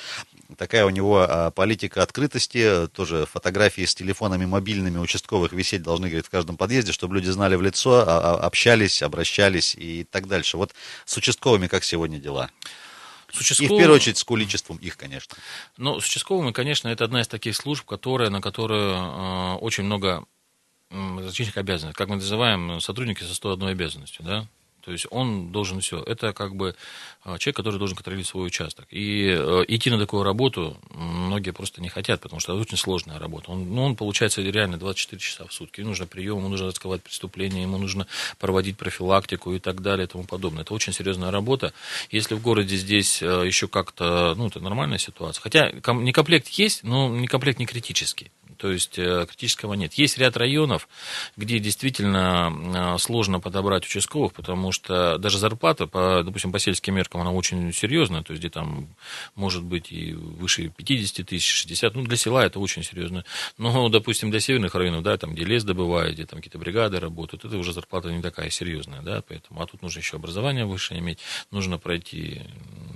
[0.56, 6.26] Такая у него а, политика открытости, тоже фотографии с телефонами мобильными участковых висеть должны, говорит,
[6.26, 10.56] в каждом подъезде, чтобы люди знали в лицо, а, а, общались, обращались и так дальше.
[10.56, 12.50] Вот с участковыми как сегодня дела?
[13.32, 13.72] С участковым...
[13.72, 15.36] И в первую очередь с количеством их, конечно.
[15.78, 20.26] Ну, с участковыми, конечно, это одна из таких служб, которая, на которую э, очень много
[20.90, 21.96] различных обязанностей.
[21.96, 24.46] Как мы называем, сотрудники со 101 обязанностью, да?
[24.84, 26.02] То есть он должен все.
[26.02, 26.74] Это как бы
[27.24, 28.86] а, человек, который должен контролировать свой участок.
[28.90, 33.18] И э, идти на такую работу многие просто не хотят, потому что это очень сложная
[33.18, 33.52] работа.
[33.52, 35.80] Он, ну, он получается реально 24 часа в сутки.
[35.80, 38.06] Ему нужно прием, ему нужно раскрывать преступления, ему нужно
[38.38, 40.62] проводить профилактику и так далее и тому подобное.
[40.62, 41.72] Это очень серьезная работа.
[42.10, 45.42] Если в городе здесь э, еще как-то, ну, это нормальная ситуация.
[45.42, 48.30] Хотя некомплект есть, но некомплект не критический
[48.62, 49.94] то есть э, критического нет.
[49.94, 50.88] Есть ряд районов,
[51.36, 57.32] где действительно сложно подобрать участковых, потому что даже зарплата, по, допустим, по сельским меркам, она
[57.32, 58.86] очень серьезная, то есть где там
[59.34, 63.24] может быть и выше 50 тысяч, 60, ну для села это очень серьезно.
[63.58, 67.44] Но, допустим, для северных районов, да, там где лес добывают, где там какие-то бригады работают,
[67.44, 71.18] это уже зарплата не такая серьезная, да, поэтому, а тут нужно еще образование выше иметь,
[71.50, 72.42] нужно пройти.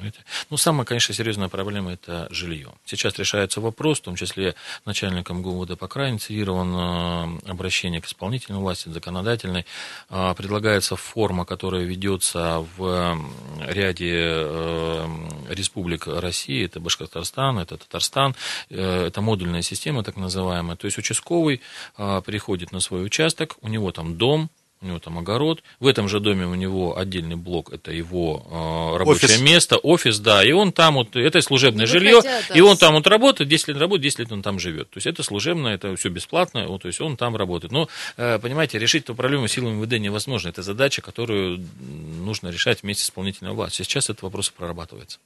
[0.00, 0.18] Это.
[0.48, 2.72] Ну, самая, конечно, серьезная проблема это жилье.
[2.84, 9.66] Сейчас решается вопрос, в том числе начальником ГУ УВД инициировано обращение к исполнительной власти, законодательной.
[10.08, 13.18] А, предлагается форма, которая ведется в
[13.60, 15.06] ряде э,
[15.48, 16.64] республик России.
[16.64, 18.34] Это Башкортостан, это Татарстан.
[18.70, 20.76] Э, это модульная система, так называемая.
[20.76, 21.60] То есть участковый
[21.96, 24.50] приходит на свой участок, у него там дом,
[24.82, 28.98] у него там огород, в этом же доме у него отдельный блок, это его э,
[28.98, 29.40] рабочее офис.
[29.40, 32.54] место, офис, да, и он там вот, это служебное жилье, хотят, да.
[32.54, 34.90] и он там вот работает, 10 лет работает, 10 лет он там живет.
[34.90, 37.72] То есть это служебное, это все бесплатно, вот, то есть он там работает.
[37.72, 40.48] Но, э, понимаете, решить эту проблему силами МВД невозможно.
[40.48, 43.84] Это задача, которую нужно решать вместе с исполнительной властью.
[43.84, 45.18] Сейчас этот вопрос прорабатывается.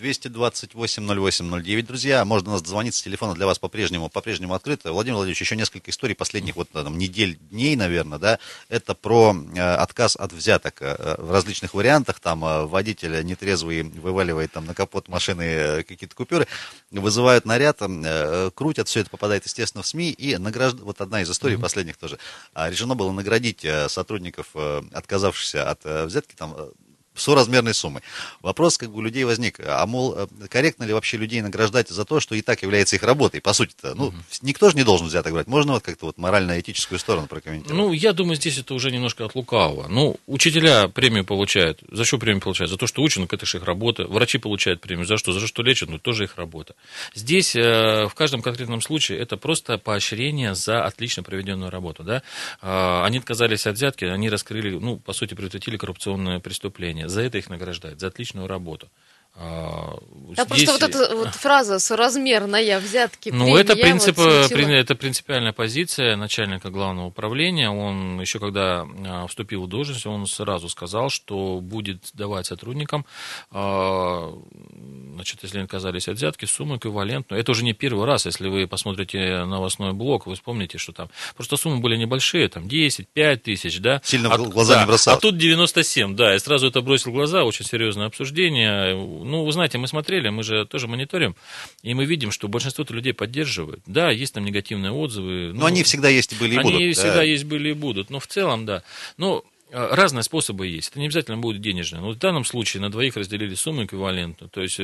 [0.00, 2.24] 228-08-09, друзья.
[2.24, 4.92] Можно нас дозвониться, телефона для вас по-прежнему, по-прежнему открыто.
[4.92, 9.60] Владимир Владимирович, еще несколько историй последних вот там, недель, дней, наверное, да, это про э,
[9.60, 12.20] отказ от взяток э, в различных вариантах.
[12.20, 16.46] Там э, водитель нетрезвый вываливает там на капот машины э, какие-то купюры,
[16.90, 20.80] вызывают наряд, э, крутят, все это попадает, естественно, в СМИ, и награжд...
[20.80, 21.60] вот одна из историй mm-hmm.
[21.60, 22.18] последних тоже.
[22.54, 26.56] А, решено было наградить э, сотрудников, э, отказавшихся от э, взятки, там
[27.20, 28.02] соразмерной суммой.
[28.42, 32.04] Вопрос как бы у людей возник, а мол, э, корректно ли вообще людей награждать за
[32.04, 33.94] то, что и так является их работой, по сути-то?
[33.94, 35.46] Ну, никто же не должен взяток брать.
[35.46, 37.76] Можно вот как-то вот морально-этическую сторону прокомментировать?
[37.76, 39.88] Ну, я думаю, здесь это уже немножко от лукавого.
[39.88, 41.80] Ну, учителя премию получают.
[41.90, 42.70] За что премию получают?
[42.70, 44.06] За то, что учат, ну, это же их работа.
[44.06, 45.06] Врачи получают премию.
[45.06, 45.32] За что?
[45.32, 46.74] За то, что лечат, ну, тоже их работа.
[47.14, 52.04] Здесь э, в каждом конкретном случае это просто поощрение за отлично проведенную работу.
[52.04, 52.22] Да?
[52.62, 57.08] Э, они отказались от взятки, они раскрыли, ну, по сути, предотвратили коррупционное преступление.
[57.10, 58.88] За это их награждают, за отличную работу.
[59.36, 59.96] А,
[60.36, 64.68] Да здесь- просто вот эта вот фраза «соразмерная взятки ну, это, премия» принцип, вот смутила.
[64.68, 67.70] при- это принципиальная позиция начальника главного управления.
[67.70, 73.06] Он еще когда а, вступил в должность, он сразу сказал, что будет давать сотрудникам,
[73.50, 74.32] а,
[75.14, 77.40] значит, если они отказались от взятки, сумму эквивалентную.
[77.40, 81.56] Это уже не первый раз, если вы посмотрите новостной блок, вы вспомните, что там просто
[81.56, 84.00] суммы были небольшие, там 10, 5 тысяч, да.
[84.04, 85.18] Сильно а, в глаза да, не бросалось.
[85.18, 89.19] А тут 97, да, и сразу это бросил в глаза, очень серьезное обсуждение.
[89.24, 91.36] Ну, вы знаете, мы смотрели, мы же тоже мониторим,
[91.82, 93.82] и мы видим, что большинство людей поддерживают.
[93.86, 95.52] Да, есть там негативные отзывы.
[95.54, 96.96] Но они всегда есть были и они будут.
[96.96, 97.02] да.
[97.02, 98.82] всегда есть были и будут, но в целом, да.
[99.16, 100.90] Но э, разные способы есть.
[100.90, 102.00] Это не обязательно будут денежные.
[102.02, 104.50] Но в данном случае на двоих разделили сумму эквивалентную.
[104.50, 104.78] То есть...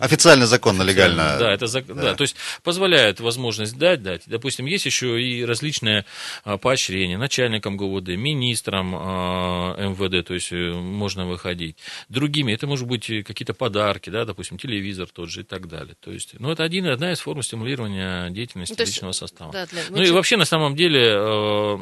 [0.00, 1.36] Официально, законно, легально.
[1.38, 2.02] Да, это зак- да.
[2.02, 2.14] Да.
[2.14, 4.22] то есть позволяет возможность дать, дать.
[4.26, 6.04] Допустим, есть еще и различные
[6.44, 11.76] а, поощрения начальникам ГУВД, министрам а, МВД, то есть э, можно выходить.
[12.08, 15.94] Другими, это может быть какие-то подарки, да, допустим, телевизор тот же и так далее.
[16.00, 19.52] То есть, ну, это один, одна из форм стимулирования деятельности Ну, есть, личного состава.
[19.52, 21.78] да, для- Ну и вообще, на самом деле, э,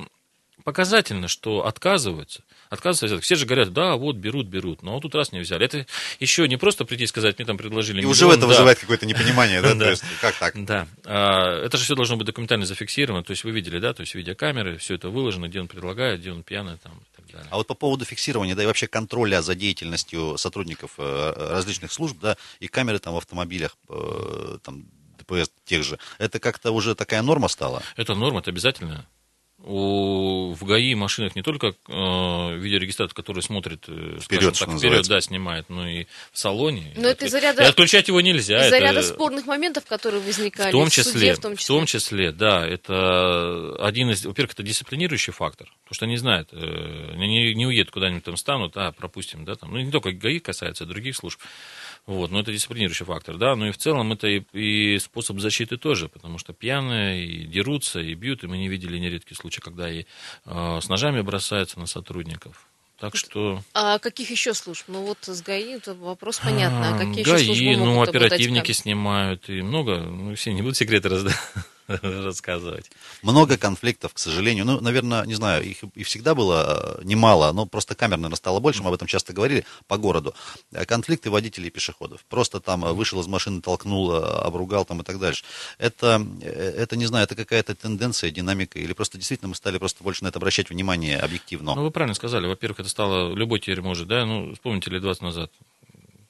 [0.64, 2.42] показательно, что отказываются.
[2.70, 3.20] Отказываются.
[3.22, 4.82] Все же говорят, да, вот берут, берут.
[4.82, 5.64] Но вот тут раз не взяли.
[5.64, 5.86] Это
[6.20, 8.46] еще не просто прийти и сказать, мне там предложили И уже миллион, это да.
[8.48, 9.74] вызывает какое-то непонимание, да?
[9.74, 10.64] То есть, как так?
[10.64, 10.86] Да.
[11.04, 13.24] А, Это же все должно быть документально зафиксировано.
[13.24, 16.32] То есть вы видели, да, то есть видеокамеры, все это выложено, где он предлагает, где
[16.32, 17.48] он пьяный там и так далее.
[17.50, 22.18] А вот по поводу фиксирования, да, и вообще контроля за деятельностью сотрудников э, различных служб,
[22.20, 24.84] да, и камеры там в автомобилях, э, там,
[25.18, 27.82] ДПС тех же, это как-то уже такая норма стала?
[27.96, 29.06] Это норма, это обязательно.
[29.60, 35.08] У, в ГАИ машинах не только э, видеорегистратор, который смотрит, э, Вперед, скажем так, вперед,
[35.08, 36.92] да, снимает, но и в салоне.
[36.96, 38.64] Но И это из-за ряда- и отключать его нельзя.
[38.66, 41.64] Из-за это- ряда спорных моментов, которые возникали В том в числе, суде, в том числе.
[41.64, 46.50] в том числе, да, это один из, во-первых, это дисциплинирующий фактор, потому что они знают,
[46.52, 50.38] э, не, не уедут куда-нибудь там станут, а пропустим, да, там, ну не только ГАИ
[50.38, 51.40] касается, а других служб,
[52.08, 55.76] вот, но это дисциплинирующий фактор, да, ну и в целом это и, и способ защиты
[55.76, 59.90] тоже, потому что пьяные и дерутся, и бьют, и мы не видели нередкие случаи, когда
[59.90, 60.06] и
[60.46, 62.66] э, с ножами бросаются на сотрудников.
[62.98, 63.62] Так что...
[63.74, 64.84] А каких еще служб?
[64.88, 66.96] Ну вот с ГАИ это вопрос понятно.
[66.96, 70.62] А какие ГАИ, еще службы ну, могут обладать оперативники снимают, и много, ну, все не
[70.62, 71.34] будут секреты разда-
[72.02, 72.90] рассказывать.
[73.22, 74.64] Много конфликтов, к сожалению.
[74.66, 78.60] Ну, наверное, не знаю, их и всегда было э, немало, но просто камер, наверное, стало
[78.60, 80.34] больше, мы об этом часто говорили, по городу.
[80.72, 82.24] Э, Конфликты водителей и пешеходов.
[82.28, 85.44] Просто там э, вышел из машины, толкнул, обругал там и так дальше.
[85.78, 90.24] Это, это не знаю, это какая-то тенденция, динамика, или просто действительно мы стали просто больше
[90.24, 91.74] на это обращать внимание объективно.
[91.74, 92.46] Ну, вы правильно сказали.
[92.46, 95.50] Во-первых, это стало любой теперь может, да, ну, вспомните лет 20 назад.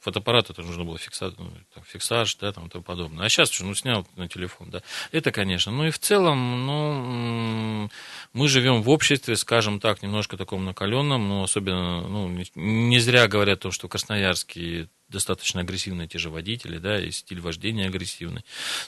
[0.09, 1.35] Фотоаппарат, это нужно было фикса...
[1.37, 3.27] ну, там, фиксаж, да, там и тому подобное.
[3.27, 4.83] А сейчас что, ну, снял на телефон, да.
[5.12, 5.71] Это, конечно.
[5.71, 7.90] Ну, и в целом, ну,
[8.33, 13.61] мы живем в обществе, скажем так, немножко таком накаленном, но особенно, ну, не- зря говорят
[13.61, 18.44] то, что в Красноярске достаточно агрессивные те же водители, да, и стиль вождения агрессивный.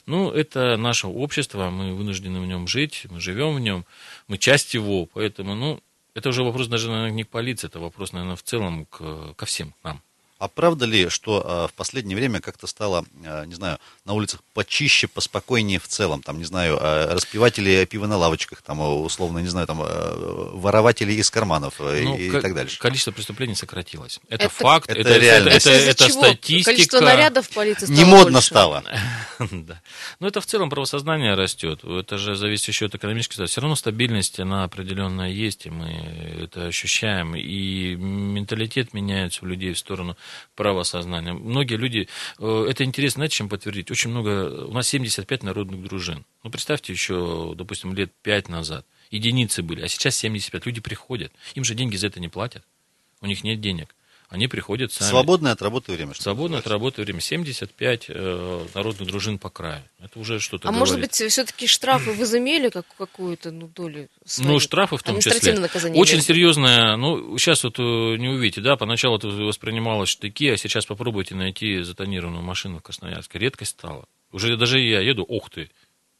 [0.07, 3.85] Ну, это наше общество, мы вынуждены в нем жить, мы живем в нем,
[4.27, 5.81] мы часть его, поэтому, ну,
[6.13, 9.45] это уже вопрос даже, наверное, не к полиции, это вопрос, наверное, в целом к, ко
[9.45, 10.01] всем нам.
[10.41, 14.41] А правда ли, что э, в последнее время как-то стало, э, не знаю, на улицах
[14.55, 16.23] почище, поспокойнее в целом?
[16.23, 19.85] Там, не знаю, э, распиватели пива на лавочках, там, условно, не знаю, там, э,
[20.53, 22.79] ворователи из карманов э, Ну, и, ко- так дальше.
[22.79, 24.19] Количество преступлений сократилось.
[24.29, 25.49] Это, Это- факт, это это, это, реально.
[25.49, 26.71] это, Это это статистика.
[26.71, 28.47] Количество нарядов в полиции стало Не модно больше.
[28.47, 28.83] стало.
[29.51, 29.79] Да.
[30.19, 31.83] Но это в целом правосознание растет.
[31.83, 33.51] Это же зависит еще от экономической ситуации.
[33.53, 35.89] Все равно стабильность, она определенная есть, и мы
[36.43, 37.35] это ощущаем.
[37.35, 40.15] И менталитет меняется у людей в сторону
[40.55, 41.33] правосознания.
[41.33, 42.07] Многие люди,
[42.39, 43.91] э, это интересно, знаете, чем подтвердить?
[43.91, 46.25] Очень много, у нас 75 народных дружин.
[46.43, 50.65] Ну, представьте, еще, допустим, лет 5 назад единицы были, а сейчас 75.
[50.65, 51.31] Люди приходят.
[51.55, 52.63] Им же деньги за это не платят.
[53.21, 53.93] У них нет денег.
[54.31, 55.09] Они приходят сами.
[55.09, 56.13] Свободное от работы время.
[56.13, 56.69] что Свободное от называется.
[56.69, 57.19] работы время.
[57.19, 59.83] 75 э, народных дружин по краю.
[59.99, 60.79] Это уже что-то А говорит.
[60.79, 64.53] может быть, все-таки штрафы возымели как, какую-то ну, долю свою?
[64.53, 65.59] Ну, штрафы в том числе.
[65.59, 65.99] Наказание.
[65.99, 70.85] Очень серьезное, ну, сейчас вот э, не увидите, да, поначалу это воспринималось штыки, а сейчас
[70.85, 73.37] попробуйте найти затонированную машину в Красноярске.
[73.37, 74.05] Редкость стала.
[74.31, 75.69] Уже даже я еду, ух ты,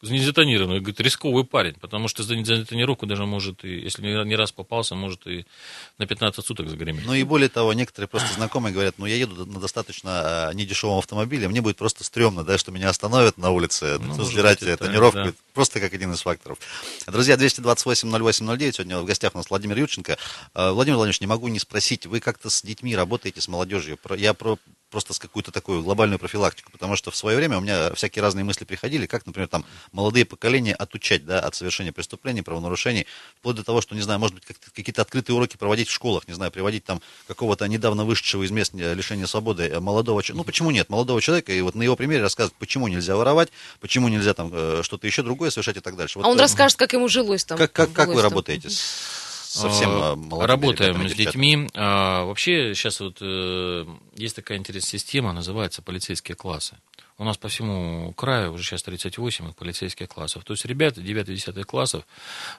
[0.09, 4.95] незатонированный, говорит, рисковый парень, потому что за незатонировку даже может, и, если не раз попался,
[4.95, 5.45] может и
[5.99, 7.05] на 15 суток загреметь.
[7.05, 10.97] Ну и более того, некоторые просто знакомые говорят, ну я еду на достаточно а, недешевом
[10.97, 15.23] автомобиле, мне будет просто стрёмно, да, что меня остановят на улице, ну, сбирать быть, тонировку,
[15.25, 15.33] да.
[15.53, 16.57] просто как один из факторов.
[17.05, 20.17] Друзья, 228-08-09, сегодня в гостях у нас Владимир Юченко.
[20.53, 23.99] А, Владимир Владимирович, не могу не спросить, вы как-то с детьми работаете, с молодежью?
[24.17, 24.57] Я про
[24.91, 28.43] просто с какую-то такую глобальную профилактику, потому что в свое время у меня всякие разные
[28.43, 33.07] мысли приходили, как, например, там молодые поколения отучать, да, от совершения преступлений, правонарушений,
[33.39, 34.43] вплоть до того, что, не знаю, может быть,
[34.75, 38.73] какие-то открытые уроки проводить в школах, не знаю, приводить там какого-то недавно вышедшего из мест
[38.73, 42.21] лишения свободы э, молодого человека, ну, почему нет, молодого человека, и вот на его примере
[42.21, 43.49] рассказывать, почему нельзя воровать,
[43.79, 46.19] почему нельзя там э, что-то еще другое совершать и так дальше.
[46.19, 47.57] Вот, а он э, расскажет, как ему жилось там.
[47.57, 48.69] Как, как, как вы работаете
[49.51, 51.67] совсем а, молодыми Работаем с детьми.
[51.75, 53.85] А, вообще сейчас вот э,
[54.15, 56.77] есть такая интересная система, называется полицейские классы.
[57.17, 60.43] У нас по всему краю уже сейчас 38 полицейских классов.
[60.43, 62.07] То есть ребята 9-10 классов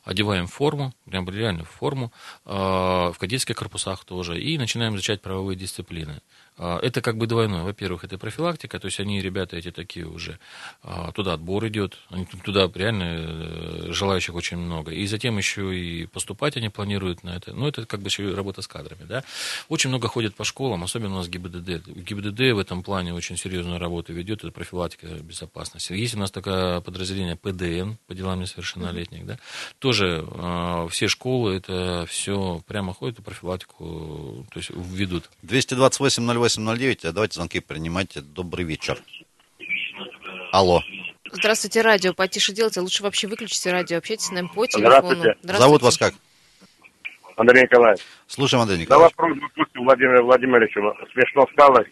[0.05, 2.12] одеваем форму, прям реально форму,
[2.44, 6.20] э, в кадетских корпусах тоже, и начинаем изучать правовые дисциплины.
[6.64, 7.64] А, это как бы двойное.
[7.64, 10.38] Во-первых, это профилактика, то есть они, ребята эти такие уже,
[10.85, 11.98] а, туда отбор идет,
[12.44, 14.92] туда реально э, желающих очень много.
[14.92, 17.53] И затем еще и поступать они планируют на это.
[17.53, 19.25] Ну, это как бы еще работа с кадрами, да.
[19.68, 21.88] Очень много ходят по школам, особенно у нас ГИБДД.
[21.88, 25.94] ГИБДД в этом плане очень серьезную работу ведет, это профилактика безопасности.
[25.94, 29.38] Есть у нас такое подразделение ПДН, по делам несовершеннолетних, да.
[29.81, 35.29] Тоже э, все школы, это все прямо ходят и профилактику, то есть ведут.
[35.42, 36.22] 228
[36.56, 37.12] 809.
[37.12, 38.20] Давайте звонки принимайте.
[38.20, 38.98] Добрый вечер.
[40.52, 40.82] Алло.
[41.32, 42.12] Здравствуйте, радио.
[42.12, 42.80] Потише делайте.
[42.80, 43.98] Лучше вообще выключите радио.
[43.98, 44.90] Общайтесь с нами по телефону.
[44.90, 45.20] Здравствуйте.
[45.42, 45.58] Здравствуйте.
[45.58, 46.14] Зовут вас как?
[47.36, 48.02] Андрей Николаевич.
[48.26, 49.14] Слушаем, Андрей Николаевич.
[49.16, 50.80] Да вопрос, допустим, Владимир Владимировичу
[51.12, 51.84] смешно стало,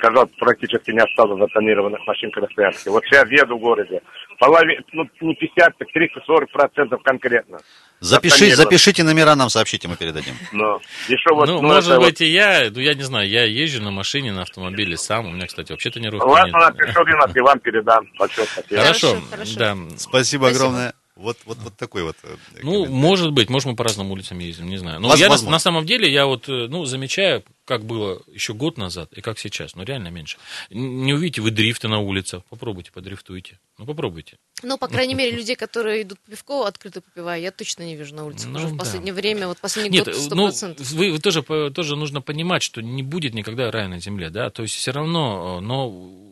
[0.00, 2.90] сказал, практически не осталось затонированных машин Красноярске.
[2.90, 4.00] Вот сейчас еду в городе.
[4.38, 7.58] Половина, ну, не 50, так 30-40 процентов конкретно.
[8.00, 10.34] Запиши, запишите номера, нам сообщите, мы передадим.
[10.52, 12.20] Но, еще вот, ну, ну, может быть, вот...
[12.22, 15.46] и я, ну, я не знаю, я езжу на машине, на автомобиле сам, у меня,
[15.46, 16.78] кстати, вообще тренировки Ладно, нет.
[16.78, 18.06] напишу, Ринат, и вам передам.
[18.18, 18.80] Большое спасибо.
[18.80, 19.58] Хорошо, хорошо.
[19.58, 19.74] Да.
[19.74, 20.94] Спасибо, спасибо огромное.
[21.20, 22.16] Вот, вот, вот такой вот.
[22.22, 25.00] Э, ну, может быть, может, мы по разным улицам ездим, не знаю.
[25.00, 28.78] Но я на, на самом деле, я вот, э, ну, замечаю, как было еще год
[28.78, 30.38] назад и как сейчас, ну, реально меньше.
[30.70, 33.58] Не увидите вы дрифты на улицах, попробуйте, подрифтуйте.
[33.76, 34.38] Ну, попробуйте.
[34.62, 38.14] Ну, по крайней мере, людей, которые идут по пивко, открыто попивая, я точно не вижу
[38.14, 38.48] на улице.
[38.48, 40.76] Ну, Уже в последнее время, вот последний Нет, год 100%.
[40.78, 44.48] Ну, вы, вы тоже, тоже нужно понимать, что не будет никогда рая на земле, да,
[44.48, 46.29] то есть все равно, э, но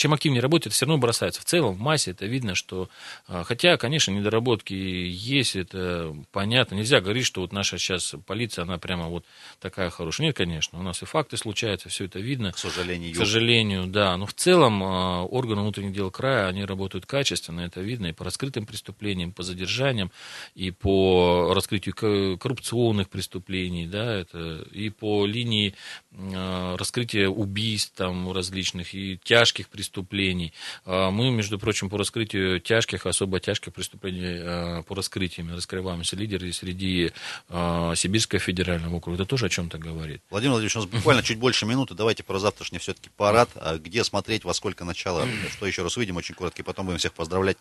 [0.00, 1.42] чем активнее работает, все равно бросается.
[1.42, 2.88] В целом, в массе это видно, что,
[3.28, 6.74] а, хотя, конечно, недоработки есть, это понятно.
[6.74, 9.26] Нельзя говорить, что вот наша сейчас полиция, она прямо вот
[9.60, 10.28] такая хорошая.
[10.28, 12.52] Нет, конечно, у нас и факты случаются, все это видно.
[12.52, 13.12] К сожалению.
[13.12, 14.16] К сожалению, да.
[14.16, 18.24] Но в целом а, органы внутренних дел края, они работают качественно, это видно и по
[18.24, 20.10] раскрытым преступлениям, по задержаниям,
[20.54, 25.74] и по раскрытию коррупционных преступлений, да, это и по линии
[26.14, 30.52] а, раскрытия убийств там различных и тяжких преступлений преступлений.
[30.84, 36.52] А мы, между прочим, по раскрытию тяжких, особо тяжких преступлений, а, по раскрытиям раскрываемся лидеры
[36.52, 37.12] среди
[37.48, 39.16] а, Сибирского федерального округа.
[39.16, 40.22] Это тоже о чем-то говорит.
[40.30, 41.94] Владимир Владимирович, у нас буквально чуть больше минуты.
[41.94, 43.50] Давайте про завтрашний все-таки парад.
[43.78, 47.12] Где смотреть, во сколько начало, что еще раз увидим, очень коротко, и потом будем всех
[47.12, 47.56] поздравлять.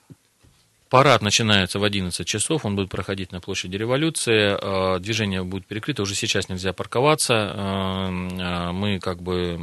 [0.90, 6.16] Парад начинается в 11 часов, он будет проходить на площади революции, движение будет перекрыто, уже
[6.16, 8.10] сейчас нельзя парковаться,
[8.74, 9.56] мы как бы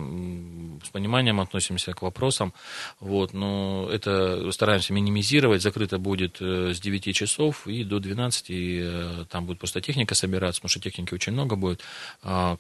[0.97, 2.55] пониманием относимся к вопросам,
[3.01, 8.81] вот, но это стараемся минимизировать, закрыто будет э, с 9 часов и до 12, и
[8.83, 11.83] э, там будет просто техника собираться, потому что техники очень много будет,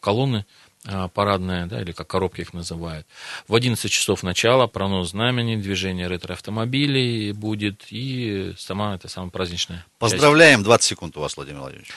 [0.01, 0.44] колонны
[0.88, 3.07] а, парадная, да, или как коробки их называют.
[3.49, 10.61] В 11 часов начала пронос знамени, движение ретро-автомобилей будет и сама это самая праздничная Поздравляем,
[10.61, 10.66] часть.
[10.66, 11.90] 20 секунд у вас, Владимир Владимирович.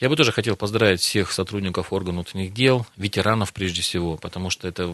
[0.00, 4.66] Я бы тоже хотел поздравить всех сотрудников органов внутренних дел, ветеранов прежде всего, потому что
[4.66, 4.86] это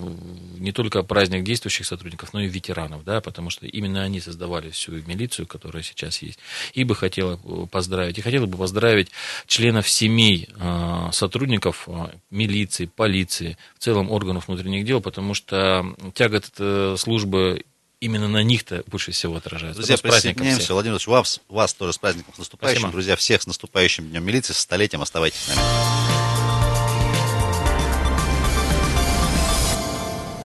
[0.59, 4.93] не только праздник действующих сотрудников, но и ветеранов, да, потому что именно они создавали всю
[4.93, 6.41] милицию, которая сейчас есть.
[6.75, 7.37] И бы хотела
[7.71, 9.11] поздравить, и хотела бы поздравить
[9.47, 16.51] членов семей а, сотрудников а, милиции, полиции, в целом органов внутренних дел, потому что тягот
[16.59, 17.65] э, службы
[18.01, 19.79] именно на них-то больше всего отражается.
[19.81, 20.73] Друзья, присоединяемся.
[20.73, 22.81] Владимир Ильич, вас, вас тоже с праздником с наступающим.
[22.81, 22.93] Спасибо.
[22.93, 25.03] Друзья, всех с наступающим Днем милиции, с столетием.
[25.03, 26.36] Оставайтесь с нами.